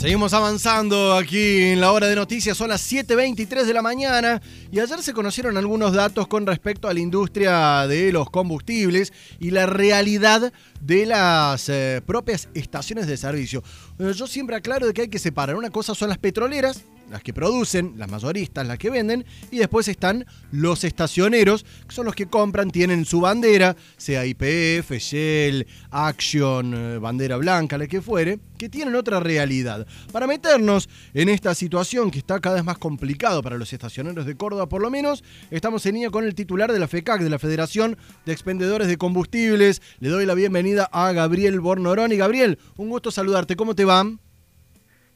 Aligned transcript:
Seguimos 0.00 0.32
avanzando 0.32 1.12
aquí 1.12 1.60
en 1.60 1.80
la 1.82 1.92
hora 1.92 2.08
de 2.08 2.16
noticias, 2.16 2.56
son 2.56 2.70
las 2.70 2.90
7.23 2.90 3.64
de 3.64 3.74
la 3.74 3.82
mañana 3.82 4.40
y 4.72 4.80
ayer 4.80 5.02
se 5.02 5.12
conocieron 5.12 5.58
algunos 5.58 5.92
datos 5.92 6.26
con 6.26 6.46
respecto 6.46 6.88
a 6.88 6.94
la 6.94 7.00
industria 7.00 7.86
de 7.86 8.10
los 8.10 8.30
combustibles 8.30 9.12
y 9.40 9.50
la 9.50 9.66
realidad 9.66 10.54
de 10.80 11.04
las 11.04 11.68
eh, 11.68 12.00
propias 12.06 12.48
estaciones 12.54 13.08
de 13.08 13.18
servicio. 13.18 13.62
Eh, 13.98 14.12
yo 14.16 14.26
siempre 14.26 14.56
aclaro 14.56 14.86
de 14.86 14.94
que 14.94 15.02
hay 15.02 15.08
que 15.08 15.18
separar, 15.18 15.54
una 15.54 15.68
cosa 15.68 15.94
son 15.94 16.08
las 16.08 16.16
petroleras, 16.16 16.82
las 17.10 17.22
que 17.22 17.34
producen, 17.34 17.94
las 17.96 18.10
mayoristas, 18.10 18.66
las 18.66 18.78
que 18.78 18.90
venden, 18.90 19.24
y 19.50 19.58
después 19.58 19.88
están 19.88 20.24
los 20.52 20.84
estacioneros, 20.84 21.64
que 21.86 21.94
son 21.94 22.06
los 22.06 22.14
que 22.14 22.26
compran, 22.26 22.70
tienen 22.70 23.04
su 23.04 23.20
bandera, 23.20 23.76
sea 23.96 24.24
IPF, 24.24 24.92
Shell, 24.92 25.66
Action, 25.90 26.74
eh, 26.74 26.98
bandera 26.98 27.36
blanca, 27.36 27.76
la 27.76 27.86
que 27.86 28.00
fuere, 28.00 28.38
que 28.56 28.68
tienen 28.68 28.94
otra 28.94 29.20
realidad. 29.20 29.86
Para 30.12 30.26
meternos 30.26 30.88
en 31.14 31.28
esta 31.28 31.54
situación 31.54 32.10
que 32.10 32.18
está 32.18 32.40
cada 32.40 32.56
vez 32.56 32.64
más 32.64 32.78
complicado 32.78 33.42
para 33.42 33.56
los 33.56 33.72
estacioneros 33.72 34.26
de 34.26 34.36
Córdoba, 34.36 34.68
por 34.68 34.82
lo 34.82 34.90
menos, 34.90 35.24
estamos 35.50 35.84
en 35.86 35.94
línea 35.94 36.10
con 36.10 36.24
el 36.24 36.34
titular 36.34 36.72
de 36.72 36.78
la 36.78 36.88
FECAC, 36.88 37.22
de 37.22 37.30
la 37.30 37.38
Federación 37.38 37.96
de 38.24 38.32
Expendedores 38.32 38.88
de 38.88 38.96
Combustibles. 38.96 39.82
Le 39.98 40.08
doy 40.08 40.26
la 40.26 40.34
bienvenida 40.34 40.88
a 40.92 41.12
Gabriel 41.12 41.60
Bornorón. 41.60 42.12
Y 42.12 42.16
Gabriel, 42.16 42.58
un 42.76 42.88
gusto 42.88 43.10
saludarte. 43.10 43.56
¿Cómo 43.56 43.74
te 43.74 43.84
va? 43.84 44.04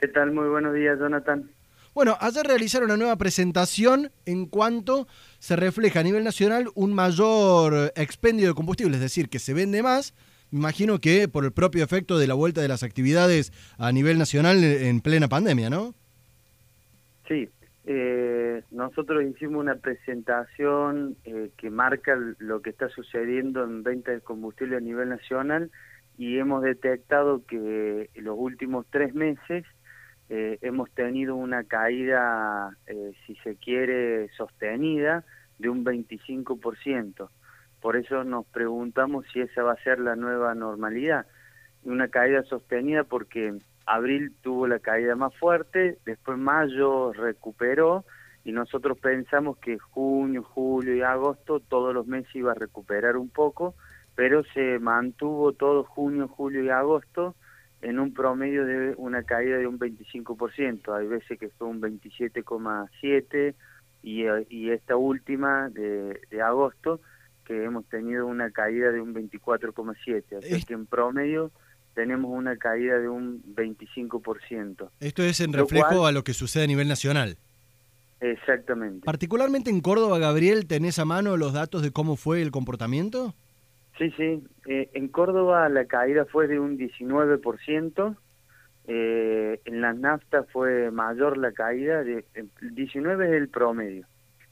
¿Qué 0.01 0.09
tal? 0.09 0.33
Muy 0.33 0.49
buenos 0.49 0.75
días, 0.75 0.99
Jonathan. 0.99 1.51
Bueno, 1.95 2.17
ayer 2.21 2.45
realizaron 2.45 2.87
una 2.87 2.97
nueva 2.97 3.17
presentación 3.17 4.11
en 4.27 4.47
cuanto 4.47 5.07
se 5.39 5.55
refleja 5.55 6.01
a 6.01 6.03
nivel 6.03 6.25
nacional 6.25 6.69
un 6.75 6.93
mayor 6.93 7.93
expendio 7.95 8.49
de 8.49 8.55
combustible, 8.55 8.97
es 8.97 9.01
decir, 9.01 9.29
que 9.29 9.39
se 9.39 9.55
vende 9.55 9.81
más. 9.81 10.13
Imagino 10.51 10.99
que 10.99 11.29
por 11.29 11.45
el 11.45 11.53
propio 11.53 11.85
efecto 11.85 12.19
de 12.19 12.27
la 12.27 12.35
vuelta 12.35 12.61
de 12.61 12.67
las 12.67 12.83
actividades 12.83 13.53
a 13.79 13.93
nivel 13.93 14.19
nacional 14.19 14.65
en 14.65 15.01
plena 15.03 15.29
pandemia, 15.29 15.71
¿no? 15.71 15.95
Sí, 17.29 17.49
eh, 17.87 18.63
nosotros 18.73 19.23
hicimos 19.23 19.61
una 19.61 19.77
presentación 19.77 21.17
eh, 21.25 21.51
que 21.57 21.71
marca 21.71 22.19
lo 22.39 22.61
que 22.61 22.71
está 22.71 22.89
sucediendo 22.89 23.63
en 23.63 23.85
venta 23.85 24.11
de 24.11 24.21
combustible 24.21 24.77
a 24.77 24.81
nivel 24.81 25.11
nacional 25.11 25.71
y 26.19 26.39
hemos 26.39 26.65
detectado 26.65 27.45
que 27.47 28.11
en 28.15 28.25
los 28.25 28.37
últimos 28.37 28.85
tres 28.91 29.15
meses 29.15 29.65
eh, 30.31 30.59
hemos 30.63 30.91
tenido 30.91 31.37
una 31.37 31.65
caída, 31.65 32.77
eh, 32.87 33.13
si 33.27 33.35
se 33.37 33.57
quiere, 33.57 34.29
sostenida 34.37 35.25
de 35.59 35.69
un 35.69 35.85
25%. 35.85 37.29
Por 37.81 37.97
eso 37.97 38.25
nos 38.25 38.47
preguntamos 38.47 39.27
si 39.33 39.41
esa 39.41 39.63
va 39.63 39.73
a 39.73 39.83
ser 39.85 40.01
la 40.01 40.17
nueva 40.17 40.55
normalidad. 40.55 41.27
Una 41.83 42.09
caída 42.09 42.43
sostenida 42.45 43.05
porque 43.05 43.59
abril 43.85 44.33
tuvo 44.41 44.67
la 44.67 44.79
caída 44.79 45.15
más 45.17 45.35
fuerte, 45.37 45.99
después 46.07 46.39
mayo 46.39 47.13
recuperó 47.13 48.05
y 48.43 48.53
nosotros 48.53 48.99
pensamos 48.99 49.59
que 49.59 49.79
junio, 49.79 50.43
julio 50.43 50.95
y 50.95 51.03
agosto 51.03 51.61
todos 51.61 51.95
los 51.95 52.07
meses 52.07 52.35
iba 52.35 52.53
a 52.53 52.55
recuperar 52.55 53.17
un 53.19 53.29
poco, 53.29 53.75
pero 54.15 54.43
se 54.55 54.79
mantuvo 54.79 55.53
todo 55.53 55.85
junio, 55.85 56.29
julio 56.29 56.65
y 56.65 56.71
agosto 56.71 57.35
en 57.85 57.99
un 57.99 58.15
promedio 58.15 58.65
de 58.65 58.95
una 58.97 59.23
caída 59.25 59.59
de 59.59 59.67
un 59.67 59.79
25%, 59.79 60.97
hay 60.97 61.07
veces 61.07 61.39
que 61.39 61.51
fue 61.51 61.69
un 61.69 61.83
27,7% 61.83 63.55
y, 64.03 64.25
y 64.49 64.71
esta 64.71 64.97
última 64.97 65.69
de, 65.69 66.19
agosto 66.43 67.01
que 67.45 67.63
hemos 67.63 67.85
tenido 67.87 68.27
una 68.27 68.51
caída 68.51 68.91
de 68.91 69.03
un 69.03 69.15
24,7%, 69.15 70.39
así 70.39 70.65
que 70.65 70.73
en 70.73 70.87
promedio 70.87 71.51
tenemos 71.95 72.31
una 72.33 72.57
caída 72.57 72.99
de 72.99 73.09
un 73.09 73.43
25%. 73.55 74.89
Esto 75.01 75.23
es 75.23 75.41
en 75.41 75.53
reflejo 75.53 76.07
a 76.07 76.13
lo 76.13 76.25
que 76.25 76.33
sucede 76.33 76.65
a 76.65 76.67
nivel 76.67 76.89
nacional. 76.89 77.37
Exactamente. 78.21 79.05
Particularmente 79.05 79.69
en 79.69 79.83
Córdoba, 79.83 80.19
Gabriel, 80.19 80.67
¿tenés 80.67 80.99
a 80.99 81.05
mano 81.05 81.37
los 81.37 81.53
datos 81.53 81.83
de 81.83 81.91
cómo 81.91 82.17
fue 82.17 82.41
el 82.41 82.51
comportamiento? 82.51 83.35
Sí, 83.99 84.11
sí. 84.17 84.45
Eh, 84.67 84.91
en 84.95 85.09
Córdoba 85.09 85.69
la 85.69 85.85
caída 85.87 86.25
fue 86.25 86.49
de 86.49 86.59
un 86.59 86.77
19%. 86.77 88.17
Eh, 88.87 89.61
en 89.65 89.81
las 89.81 89.97
naftas 89.97 90.47
fue 90.51 90.91
mayor 90.91 91.39
la 91.39 91.53
caída, 91.53 92.03
de, 92.03 92.25
el 92.35 92.51
19 92.75 93.27
es 93.27 93.33
el 93.33 93.49
promedio. 93.49 94.07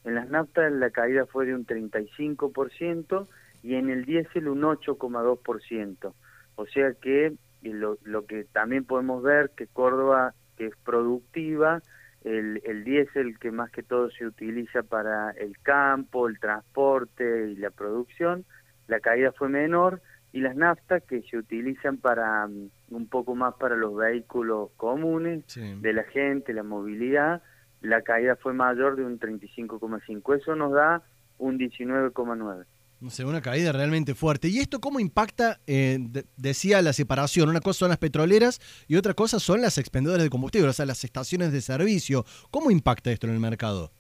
En 0.05 0.15
las 0.15 0.29
naftas 0.31 0.73
la 0.73 0.91
caída 0.91 1.27
fue 1.27 1.47
de 1.47 1.55
un 1.55 1.67
35% 1.67 3.29
y 3.63 3.75
en 3.75 3.91
el 3.91 4.05
diésel 4.05 4.49
un 4.49 4.63
8,2%. 4.63 6.15
O 6.55 6.67
sea 6.67 6.93
que 6.95 7.35
lo, 7.63 7.99
lo 8.05 8.27
que 8.27 8.45
también 8.45 8.85
podemos 8.85 9.23
ver 9.23 9.51
que 9.57 9.67
Córdoba, 9.67 10.35
que 10.57 10.67
es 10.67 10.77
productiva, 10.85 11.83
el, 12.25 12.61
el 12.65 12.85
diésel 12.85 13.39
que 13.39 13.51
más 13.51 13.71
que 13.71 13.83
todo 13.83 14.11
se 14.11 14.27
utiliza 14.27 14.83
para 14.83 15.33
el 15.33 15.59
campo, 15.59 16.29
el 16.29 16.39
transporte 16.39 17.51
y 17.51 17.57
la 17.57 17.71
producción, 17.71 18.45
la 18.89 19.01
caída 19.01 19.33
fue 19.33 19.49
menor 19.49 20.03
y 20.33 20.41
las 20.41 20.57
naftas 20.57 21.03
que 21.05 21.23
se 21.23 21.37
utilizan 21.37 21.99
para 21.99 22.47
mm, 22.47 22.71
un 22.91 23.07
poco 23.09 23.35
más 23.35 23.55
para 23.55 23.77
los 23.77 23.95
vehículos 23.95 24.71
comunes 24.77 25.45
de 25.55 25.93
la 25.93 26.05
gente, 26.05 26.53
la 26.53 26.63
movilidad, 26.63 27.43
la 27.81 28.03
caída 28.03 28.37
fue 28.37 28.55
mayor 28.55 28.97
de 28.97 29.05
un 29.05 29.19
35,5. 29.19 30.41
Eso 30.41 30.55
nos 30.55 30.73
da 30.73 31.03
un 31.39 31.59
19,9. 31.59 32.65
No 33.01 33.11
sé, 33.11 33.25
una 33.25 33.43
caída 33.43 33.73
realmente 33.73 34.15
fuerte. 34.15 34.47
¿Y 34.47 34.61
esto 34.61 34.81
cómo 34.81 35.01
impacta, 35.01 35.59
eh, 35.67 35.99
decía 36.37 36.81
la 36.83 36.93
separación? 36.93 37.49
Una 37.49 37.61
cosa 37.61 37.81
son 37.81 37.89
las 37.89 37.99
petroleras 37.99 38.61
y 38.87 38.95
otra 38.95 39.13
cosa 39.13 39.41
son 39.41 39.61
las 39.61 39.77
expendedoras 39.77 40.23
de 40.23 40.31
combustible, 40.31 40.69
o 40.69 40.73
sea, 40.73 40.87
las 40.87 41.03
estaciones 41.03 41.51
de 41.51 41.61
servicio. 41.61 42.25
¿Cómo 42.53 42.71
impacta 42.71 43.11
esto 43.11 43.27
en 43.27 43.33
el 43.33 43.41
mercado? 43.41 43.91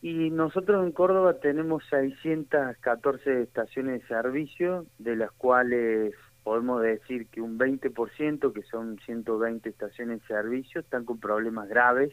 Y 0.00 0.30
nosotros 0.30 0.84
en 0.84 0.92
Córdoba 0.92 1.40
tenemos 1.40 1.82
614 1.90 3.42
estaciones 3.42 4.02
de 4.02 4.08
servicio, 4.08 4.86
de 4.98 5.16
las 5.16 5.32
cuales 5.32 6.14
podemos 6.44 6.80
decir 6.82 7.26
que 7.26 7.40
un 7.40 7.58
20%, 7.58 8.52
que 8.52 8.62
son 8.62 8.98
120 9.00 9.68
estaciones 9.68 10.20
de 10.20 10.26
servicio, 10.28 10.80
están 10.80 11.04
con 11.04 11.18
problemas 11.18 11.68
graves 11.68 12.12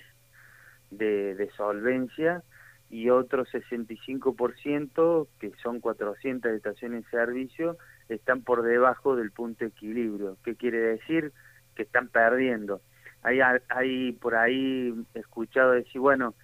de, 0.89 1.35
de 1.35 1.49
solvencia 1.51 2.43
y 2.89 3.09
otro 3.09 3.45
65%, 3.45 5.27
que 5.39 5.51
son 5.61 5.79
400 5.79 6.51
estaciones 6.53 7.03
de 7.05 7.11
servicio, 7.11 7.77
están 8.09 8.41
por 8.41 8.63
debajo 8.63 9.15
del 9.15 9.31
punto 9.31 9.63
de 9.63 9.69
equilibrio. 9.69 10.37
¿Qué 10.43 10.55
quiere 10.55 10.79
decir? 10.79 11.33
Que 11.75 11.83
están 11.83 12.07
perdiendo. 12.09 12.81
Hay, 13.21 13.39
hay 13.69 14.11
por 14.13 14.35
ahí 14.35 14.93
escuchado 15.13 15.71
decir, 15.71 15.99
bueno, 15.99 16.35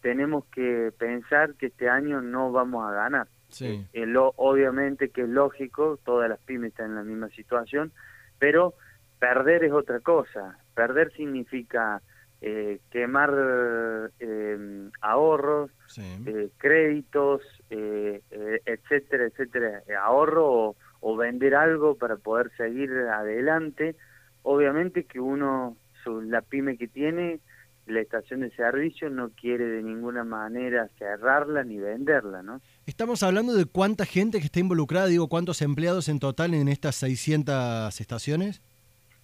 tenemos 0.00 0.44
que 0.46 0.92
pensar 0.98 1.54
que 1.54 1.66
este 1.66 1.88
año 1.88 2.20
no 2.20 2.52
vamos 2.52 2.88
a 2.88 2.92
ganar. 2.92 3.28
Sí. 3.48 3.86
Eh, 3.92 4.06
lo, 4.06 4.32
obviamente 4.36 5.10
que 5.10 5.22
es 5.22 5.28
lógico, 5.28 5.98
todas 6.04 6.28
las 6.28 6.38
pymes 6.40 6.70
están 6.70 6.90
en 6.90 6.94
la 6.96 7.02
misma 7.02 7.28
situación, 7.30 7.92
pero 8.38 8.74
perder 9.18 9.64
es 9.64 9.72
otra 9.72 10.00
cosa. 10.00 10.56
Perder 10.74 11.12
significa 11.12 12.00
eh, 12.42 12.80
quemar 12.90 14.10
eh, 14.18 14.88
ahorros, 15.02 15.70
eh, 15.98 16.48
créditos, 16.56 17.42
etcétera, 17.68 19.26
etcétera, 19.26 19.82
ahorro 20.02 20.46
o, 20.46 20.76
o, 21.00 21.16
vender 21.18 21.54
algo 21.54 21.96
para 21.96 22.16
poder 22.16 22.50
seguir 22.56 22.90
adelante. 23.12 23.94
Obviamente 24.42 25.04
que 25.04 25.20
uno, 25.20 25.76
su, 26.02 26.22
la 26.22 26.40
pyme 26.40 26.78
que 26.78 26.88
tiene, 26.88 27.40
la 27.86 28.00
estación 28.00 28.40
de 28.40 28.50
servicio 28.52 29.10
no 29.10 29.30
quiere 29.30 29.64
de 29.64 29.82
ninguna 29.82 30.24
manera 30.24 30.88
cerrarla 30.98 31.64
ni 31.64 31.78
venderla, 31.78 32.42
¿no? 32.42 32.60
Estamos 32.86 33.22
hablando 33.22 33.54
de 33.54 33.64
cuánta 33.64 34.06
gente 34.06 34.38
que 34.38 34.46
está 34.46 34.60
involucrada, 34.60 35.06
digo, 35.06 35.28
cuántos 35.28 35.62
empleados 35.62 36.08
en 36.08 36.18
total 36.18 36.54
en 36.54 36.68
estas 36.68 36.96
600 36.96 38.00
estaciones. 38.00 38.62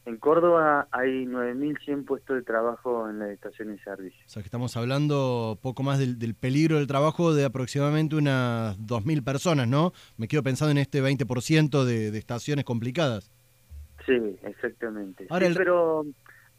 En 0.05 0.19
Córdoba 0.19 0.87
hay 0.93 1.25
9.100 1.25 2.05
puestos 2.05 2.37
de 2.37 2.43
trabajo 2.43 3.11
en 3.11 3.19
las 3.19 3.31
estaciones 3.31 3.79
de 3.79 3.83
servicio. 3.83 4.25
O 4.25 4.29
sea 4.29 4.41
que 4.41 4.47
estamos 4.47 4.77
hablando 4.77 5.59
poco 5.61 5.83
más 5.83 5.99
del, 5.99 6.35
peligro 6.37 6.77
del 6.77 6.87
trabajo 6.87 7.35
de 7.35 7.45
aproximadamente 7.45 8.15
unas 8.15 8.79
2.000 8.79 9.25
personas, 9.25 9.67
¿no? 9.67 9.93
Me 10.17 10.29
quedo 10.29 10.45
pensando 10.45 10.71
en 10.71 10.79
este 10.79 11.03
20% 11.03 11.85
de, 11.85 12.13
de 12.13 12.19
estaciones 12.19 12.65
complicadas. 12.65 13.33
Sí, 14.07 14.39
exactamente. 14.45 15.27
Ahora 15.29 15.49
Pero 15.57 16.05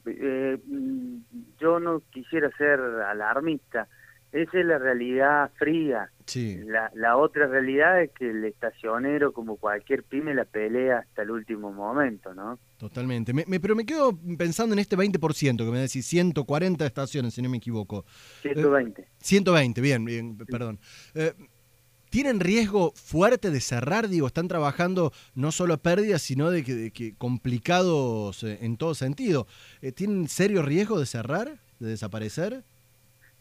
eh, 0.06 0.58
yo 1.60 1.80
no 1.80 2.02
quisiera 2.12 2.50
ser 2.58 2.80
alarmista. 2.80 3.88
Esa 4.32 4.60
es 4.60 4.66
la 4.66 4.78
realidad 4.78 5.52
fría. 5.58 6.12
Sí. 6.26 6.60
La, 6.66 6.92
la 6.94 7.16
otra 7.16 7.48
realidad 7.48 8.02
es 8.02 8.12
que 8.12 8.30
el 8.30 8.44
estacionero, 8.44 9.32
como 9.32 9.56
cualquier 9.56 10.04
pyme, 10.04 10.34
la 10.36 10.44
pelea 10.44 11.00
hasta 11.00 11.22
el 11.22 11.32
último 11.32 11.72
momento, 11.72 12.34
¿no? 12.34 12.60
Totalmente. 12.78 13.34
Me, 13.34 13.60
pero 13.60 13.76
me 13.76 13.86
quedo 13.86 14.18
pensando 14.38 14.74
en 14.74 14.80
este 14.80 14.98
20%, 14.98 15.58
que 15.58 15.72
me 15.72 15.80
decís 15.80 16.06
140 16.06 16.86
estaciones, 16.86 17.34
si 17.34 17.42
no 17.42 17.50
me 17.50 17.58
equivoco. 17.58 18.06
120. 18.42 19.08
120, 19.20 19.82
bien, 19.82 20.04
bien, 20.04 20.38
perdón. 20.38 20.80
Eh, 21.16 21.34
¿Tienen 22.10 22.40
riesgo 22.40 22.92
fuerte 22.92 23.52
de 23.52 23.60
cerrar? 23.60 24.08
Digo, 24.08 24.28
están 24.28 24.48
trabajando 24.48 25.12
no 25.36 25.52
solo 25.52 25.74
a 25.74 25.78
pérdidas, 25.78 26.22
sino 26.22 26.50
de 26.50 26.64
que, 26.64 27.14
complicados 27.18 28.44
eh, 28.44 28.60
en 28.62 28.78
todo 28.78 28.94
sentido. 28.94 29.46
Eh, 29.82 29.92
¿Tienen 29.92 30.28
serio 30.28 30.62
riesgo 30.62 31.00
de 31.00 31.06
cerrar, 31.06 31.50
de 31.80 31.90
desaparecer? 31.90 32.64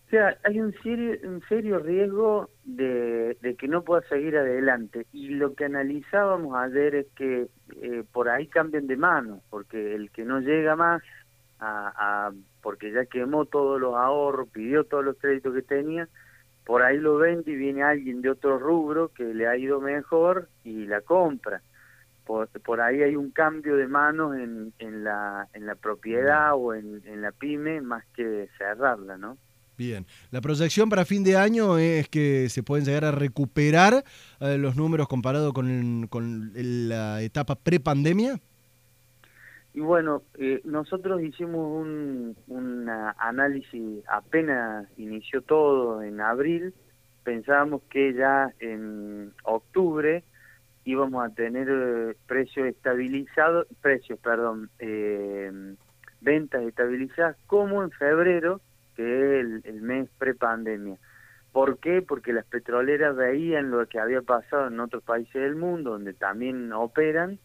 O 0.06 0.08
sea, 0.08 0.38
hay 0.44 0.60
un 0.60 0.72
serio, 0.82 1.16
un 1.24 1.42
serio 1.48 1.80
riesgo 1.80 2.50
de, 2.64 3.36
que 3.58 3.66
no 3.66 3.82
pueda 3.82 4.02
seguir 4.08 4.36
adelante. 4.36 5.06
Y 5.12 5.30
lo 5.30 5.54
que 5.54 5.64
analizábamos 5.64 6.56
ayer 6.56 6.94
es 6.94 7.06
que 7.16 7.48
eh, 7.82 8.04
por 8.12 8.28
ahí 8.28 8.46
cambian 8.46 8.86
de 8.86 8.96
mano, 8.96 9.42
porque 9.50 9.96
el 9.96 10.10
que 10.10 10.24
no 10.24 10.40
llega 10.40 10.76
más, 10.76 11.02
a, 11.58 12.30
porque 12.62 12.92
ya 12.92 13.06
quemó 13.06 13.46
todos 13.46 13.80
los 13.80 13.94
ahorros, 13.94 14.48
pidió 14.50 14.84
todos 14.84 15.04
los 15.04 15.16
créditos 15.16 15.54
que 15.54 15.62
tenía, 15.62 16.08
por 16.66 16.82
ahí 16.82 16.98
lo 16.98 17.16
vende 17.16 17.52
y 17.52 17.56
viene 17.56 17.84
alguien 17.84 18.20
de 18.20 18.30
otro 18.30 18.58
rubro 18.58 19.12
que 19.14 19.22
le 19.22 19.46
ha 19.46 19.56
ido 19.56 19.80
mejor 19.80 20.48
y 20.64 20.84
la 20.86 21.00
compra. 21.00 21.62
Por, 22.24 22.48
por 22.48 22.80
ahí 22.80 23.02
hay 23.02 23.14
un 23.14 23.30
cambio 23.30 23.76
de 23.76 23.86
manos 23.86 24.34
en, 24.34 24.72
en, 24.80 25.04
la, 25.04 25.46
en 25.54 25.64
la 25.64 25.76
propiedad 25.76 26.54
o 26.56 26.74
en, 26.74 27.02
en 27.06 27.22
la 27.22 27.30
pyme 27.30 27.80
más 27.80 28.04
que 28.16 28.48
cerrarla, 28.58 29.16
¿no? 29.16 29.38
Bien, 29.78 30.06
la 30.32 30.40
proyección 30.40 30.88
para 30.88 31.04
fin 31.04 31.22
de 31.22 31.36
año 31.36 31.78
es 31.78 32.08
que 32.08 32.48
se 32.48 32.64
pueden 32.64 32.84
llegar 32.84 33.04
a 33.04 33.12
recuperar 33.12 34.02
eh, 34.40 34.58
los 34.58 34.74
números 34.74 35.06
comparados 35.06 35.52
con, 35.52 36.08
con 36.08 36.50
la 36.54 37.22
etapa 37.22 37.54
prepandemia. 37.54 38.40
Y 39.76 39.80
bueno, 39.80 40.22
eh, 40.38 40.62
nosotros 40.64 41.20
hicimos 41.20 41.84
un, 42.48 42.88
análisis 43.18 44.02
apenas 44.08 44.88
inició 44.96 45.42
todo 45.42 46.02
en 46.02 46.22
abril. 46.22 46.72
Pensábamos 47.24 47.82
que 47.90 48.14
ya 48.14 48.54
en 48.58 49.34
octubre 49.44 50.24
íbamos 50.84 51.26
a 51.26 51.34
tener 51.34 51.68
eh, 51.70 52.16
precios 52.26 52.68
estabilizados, 52.68 53.66
precios, 53.82 54.18
perdón, 54.18 54.70
eh, 54.78 55.52
ventas 56.22 56.62
estabilizadas, 56.62 57.36
como 57.46 57.82
en 57.82 57.90
febrero, 57.90 58.62
que 58.96 59.40
es 59.40 59.64
el, 59.66 59.82
mes 59.82 60.08
prepandemia. 60.16 60.96
¿Por 61.52 61.80
qué? 61.80 62.00
Porque 62.00 62.32
las 62.32 62.46
petroleras 62.46 63.14
veían 63.14 63.70
lo 63.70 63.86
que 63.86 64.00
había 64.00 64.22
pasado 64.22 64.68
en 64.68 64.80
otros 64.80 65.02
países 65.02 65.34
del 65.34 65.54
mundo, 65.54 65.90
donde 65.90 66.14
también 66.14 66.72
operan, 66.72 67.38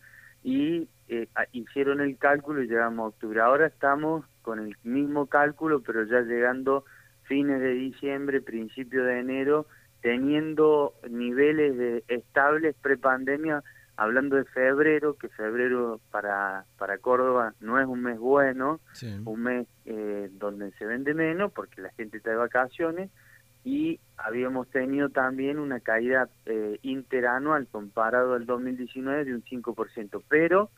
y 0.43 0.87
eh, 1.11 1.27
hicieron 1.51 1.99
el 1.99 2.17
cálculo 2.17 2.63
y 2.63 2.67
llegamos 2.67 3.03
a 3.03 3.07
octubre. 3.09 3.41
Ahora 3.41 3.67
estamos 3.67 4.23
con 4.41 4.59
el 4.59 4.77
mismo 4.83 5.25
cálculo, 5.25 5.81
pero 5.81 6.05
ya 6.05 6.21
llegando 6.21 6.85
fines 7.23 7.59
de 7.59 7.73
diciembre, 7.73 8.39
principio 8.39 9.03
de 9.03 9.19
enero, 9.19 9.67
teniendo 10.01 10.93
niveles 11.09 11.77
de 11.77 12.05
estables 12.07 12.75
prepandemia, 12.81 13.61
hablando 13.97 14.37
de 14.37 14.45
febrero, 14.45 15.17
que 15.17 15.27
febrero 15.27 15.99
para, 16.11 16.63
para 16.77 16.97
Córdoba 16.97 17.55
no 17.59 17.77
es 17.77 17.87
un 17.87 18.03
mes 18.03 18.17
bueno, 18.17 18.79
un 19.25 19.43
mes 19.43 19.67
eh, 19.83 20.29
donde 20.31 20.71
se 20.71 20.85
vende 20.85 21.13
menos 21.13 21.51
porque 21.51 21.81
la 21.81 21.89
gente 21.91 22.17
está 22.17 22.29
de 22.29 22.37
vacaciones, 22.37 23.11
y 23.65 23.99
habíamos 24.15 24.69
tenido 24.69 25.09
también 25.09 25.59
una 25.59 25.81
caída 25.81 26.29
eh, 26.45 26.79
interanual 26.83 27.67
comparado 27.67 28.33
al 28.33 28.45
2019 28.45 29.25
de 29.25 29.35
un 29.35 29.43
5%, 29.43 30.23
pero 30.29 30.71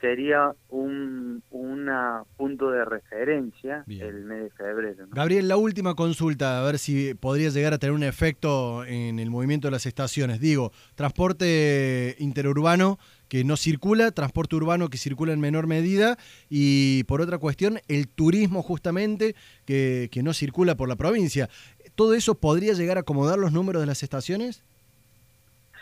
sería 0.00 0.52
un 0.68 1.42
una 1.50 2.24
punto 2.36 2.70
de 2.70 2.84
referencia 2.84 3.84
el 3.88 4.24
mes 4.24 4.44
de 4.44 4.50
febrero. 4.50 5.06
Gabriel, 5.10 5.48
la 5.48 5.56
última 5.56 5.94
consulta, 5.94 6.60
a 6.60 6.64
ver 6.64 6.78
si 6.78 7.14
podría 7.14 7.50
llegar 7.50 7.72
a 7.72 7.78
tener 7.78 7.94
un 7.94 8.02
efecto 8.02 8.84
en 8.84 9.18
el 9.18 9.30
movimiento 9.30 9.68
de 9.68 9.72
las 9.72 9.86
estaciones. 9.86 10.40
Digo, 10.40 10.72
transporte 10.94 12.16
interurbano 12.18 12.98
que 13.28 13.44
no 13.44 13.56
circula, 13.56 14.10
transporte 14.10 14.56
urbano 14.56 14.88
que 14.88 14.98
circula 14.98 15.32
en 15.32 15.40
menor 15.40 15.66
medida 15.66 16.16
y 16.48 17.04
por 17.04 17.20
otra 17.20 17.38
cuestión, 17.38 17.80
el 17.88 18.08
turismo 18.08 18.62
justamente 18.62 19.34
que, 19.66 20.08
que 20.10 20.22
no 20.22 20.32
circula 20.32 20.76
por 20.76 20.88
la 20.88 20.96
provincia. 20.96 21.48
¿Todo 21.94 22.14
eso 22.14 22.36
podría 22.36 22.72
llegar 22.72 22.96
a 22.96 23.00
acomodar 23.00 23.38
los 23.38 23.52
números 23.52 23.82
de 23.82 23.86
las 23.86 24.02
estaciones? 24.02 24.62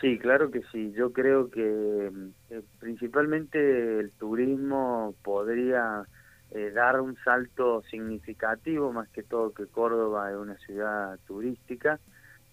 Sí, 0.01 0.19
claro 0.19 0.51
que 0.51 0.61
sí. 0.71 0.91
Yo 0.91 1.11
creo 1.11 1.49
que 1.49 2.11
eh, 2.49 2.61
principalmente 2.79 3.99
el 3.99 4.11
turismo 4.11 5.15
podría 5.23 6.03
eh, 6.51 6.69
dar 6.71 7.01
un 7.01 7.17
salto 7.23 7.81
significativo, 7.89 8.93
más 8.93 9.09
que 9.09 9.23
todo 9.23 9.53
que 9.53 9.65
Córdoba 9.65 10.29
es 10.29 10.37
una 10.37 10.55
ciudad 10.57 11.17
turística. 11.25 11.99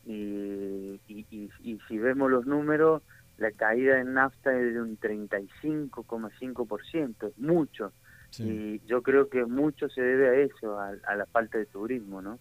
Y, 0.07 1.01
y, 1.09 1.51
y, 1.63 1.79
si 1.89 1.99
vemos 1.99 2.31
los 2.31 2.47
números, 2.47 3.03
la 3.39 3.51
caída 3.53 4.01
en 4.01 4.15
nafta 4.15 4.59
es 4.59 4.75
de 4.75 4.83
un 4.83 4.99
35,5%, 4.99 7.29
es 7.29 7.39
mucho. 7.39 7.93
Y 8.37 8.81
yo 8.87 9.01
creo 9.03 9.29
que 9.29 9.45
mucho 9.45 9.89
se 9.89 10.03
debe 10.03 10.29
a 10.29 10.35
eso, 10.35 10.77
a, 10.79 10.93
a 11.07 11.15
la 11.15 11.25
falta 11.27 11.57
de 11.57 11.67
turismo, 11.67 12.21
¿no? 12.21 12.41